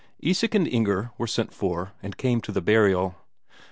[0.19, 3.13] Isak and Inger were sent for, and came to the burial.